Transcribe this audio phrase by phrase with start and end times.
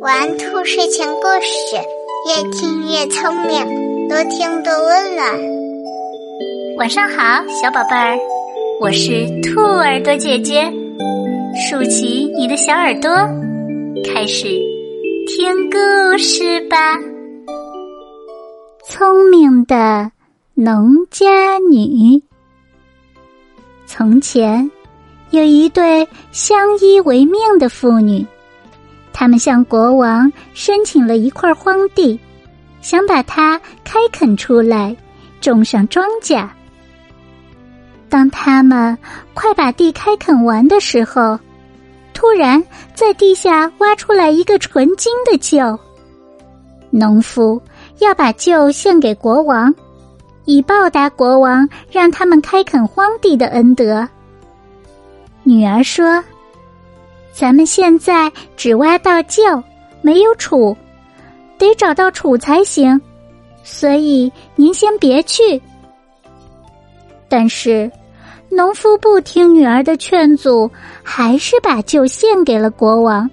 [0.00, 1.76] 玩兔睡前故事，
[2.28, 5.26] 越听越聪明，多听多温暖。
[6.76, 8.18] 晚上好，小宝贝儿，
[8.82, 10.70] 我是兔耳朵姐姐，
[11.56, 13.10] 竖起你的小耳朵，
[14.04, 14.48] 开始
[15.28, 16.98] 听故事吧。
[18.86, 20.10] 聪明的
[20.52, 22.22] 农家女。
[23.86, 24.70] 从前，
[25.30, 28.26] 有一对相依为命的妇女，
[29.14, 32.18] 他们向国王申请了一块荒地，
[32.82, 34.94] 想把它开垦出来，
[35.40, 36.46] 种上庄稼。
[38.10, 38.98] 当他们
[39.32, 41.38] 快把地开垦完的时候，
[42.12, 45.78] 突然在地下挖出来一个纯金的臼。
[46.90, 47.62] 农夫
[48.00, 49.72] 要把臼献给国王。
[50.46, 54.06] 以报答国王让他们开垦荒地的恩德。
[55.42, 56.22] 女儿说
[57.36, 59.42] ：“咱们现在只挖到旧，
[60.02, 60.76] 没有杵，
[61.58, 63.00] 得找到杵才行。
[63.64, 65.60] 所以您先别去。”
[67.28, 67.90] 但是，
[68.48, 70.70] 农夫不听女儿的劝阻，
[71.02, 73.28] 还是把臼献给了国王。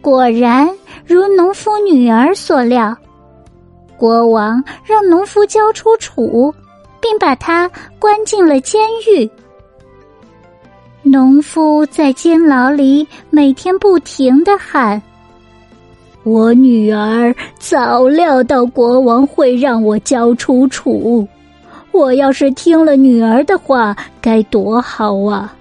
[0.00, 0.68] 果然
[1.04, 2.96] 如农夫女儿所料。
[3.98, 6.52] 国王让农夫交出楚，
[7.00, 9.30] 并把他关进了监狱。
[11.02, 15.02] 农夫在监牢里每天不停的喊
[16.22, 21.26] ：“我女儿早料到国王会让我交出楚，
[21.90, 25.52] 我要是听了女儿的话，该多好啊！”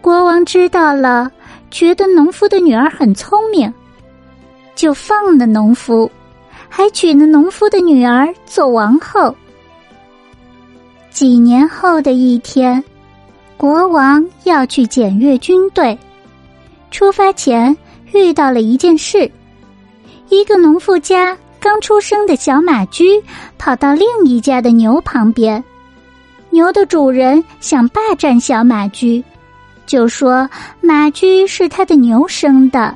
[0.00, 1.28] 国王知道了，
[1.68, 3.72] 觉得农夫的女儿很聪明，
[4.76, 6.08] 就放了农夫。
[6.68, 9.34] 还娶了农夫的女儿做王后。
[11.10, 12.82] 几年后的一天，
[13.56, 15.98] 国王要去检阅军队，
[16.90, 17.74] 出发前
[18.12, 19.30] 遇到了一件事：
[20.28, 23.22] 一个农妇家刚出生的小马驹
[23.56, 25.62] 跑到另一家的牛旁边，
[26.50, 29.24] 牛的主人想霸占小马驹，
[29.86, 30.48] 就说
[30.82, 32.94] 马驹是他的牛生的。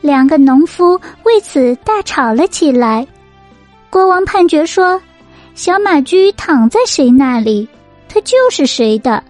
[0.00, 3.06] 两个农夫为此大吵了起来。
[3.88, 5.00] 国王判决说
[5.54, 7.68] ：“小马驹躺在谁那里，
[8.08, 9.22] 它就是谁的。”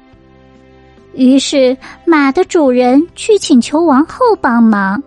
[1.15, 5.03] 于是马的主人去请求王后帮忙。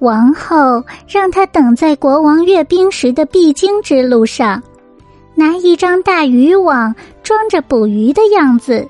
[0.00, 4.62] 王后让他等在国王阅兵时的必经之路上，
[5.34, 8.86] 拿一张大渔网装着捕鱼的样子，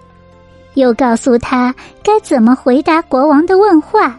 [0.75, 4.17] 又告诉他该怎么回答国王的问话。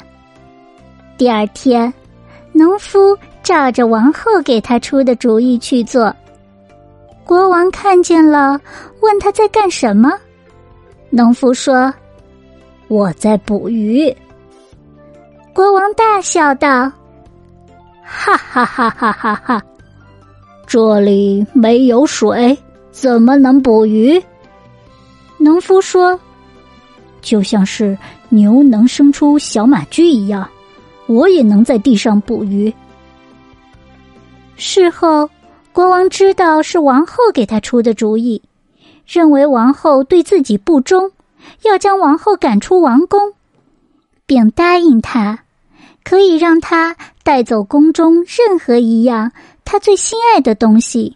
[1.18, 1.94] 第二天，
[2.54, 6.14] 农夫照着王后给他出的主意去做。
[7.26, 8.60] 国王看见了，
[9.02, 10.14] 问他在干什么。
[11.10, 11.94] 农夫说
[12.88, 14.14] ：“我在捕鱼。”
[15.54, 16.92] 国王大笑道
[18.04, 19.64] ：“哈哈哈哈哈哈！
[20.66, 22.58] 这里没有水，
[22.92, 24.22] 怎么能捕鱼？”
[25.38, 26.20] 农夫说
[27.22, 27.98] ：“就像是
[28.30, 30.48] 牛能生出小马驹一样。”
[31.08, 32.74] 我也能在地上捕鱼。
[34.58, 35.30] 事后，
[35.72, 38.42] 国王知道是王后给他出的主意，
[39.08, 41.12] 认为王后对自己不忠，
[41.64, 43.34] 要将王后赶出王宫，
[44.26, 45.40] 并答应他，
[46.04, 49.32] 可以让他带走宫中任何一样
[49.64, 51.16] 他最心爱的东西。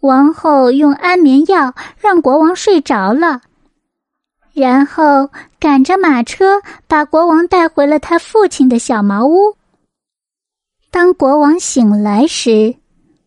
[0.00, 3.40] 王后用安眠药让国王睡着了。
[4.52, 9.56] 然后赶着马车把国王带回了他父亲的小茅屋。
[10.92, 12.76] 当国王醒来时，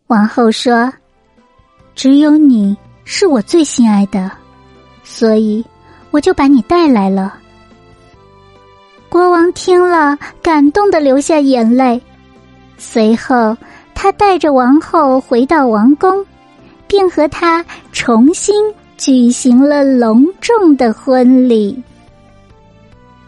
[0.08, 0.94] 王后说
[1.94, 2.78] ：“只有你
[3.10, 4.30] 是我最心爱的，
[5.04, 5.66] 所以
[6.12, 7.40] 我就把你带来了。”
[9.08, 12.00] 国王听了，感动的流下眼泪。
[12.78, 13.56] 随后，
[13.96, 16.24] 他带着王后回到王宫，
[16.86, 18.54] 并和她重新。
[18.98, 21.84] 举行了隆重的婚礼。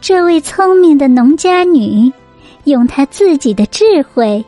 [0.02, 2.12] 这位聪明的农家女，
[2.64, 4.44] 用她自己的智慧，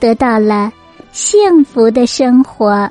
[0.00, 0.72] 得到了
[1.12, 2.90] 幸福的生活。